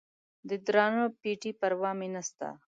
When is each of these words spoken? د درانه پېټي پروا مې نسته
د 0.49 0.51
درانه 0.65 1.03
پېټي 1.21 1.51
پروا 1.59 1.91
مې 1.99 2.07
نسته 2.15 2.47